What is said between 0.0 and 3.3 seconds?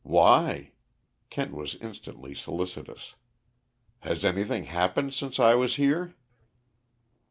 "Why?" Kent was instantly solicitous.